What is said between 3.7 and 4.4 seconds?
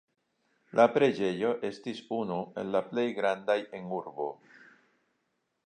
en urbo.